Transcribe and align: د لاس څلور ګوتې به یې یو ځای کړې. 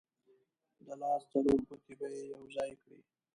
د 0.85 0.87
لاس 1.01 1.21
څلور 1.31 1.59
ګوتې 1.67 1.93
به 1.99 2.07
یې 2.13 2.23
یو 2.33 2.43
ځای 2.55 2.71
کړې. 2.81 2.99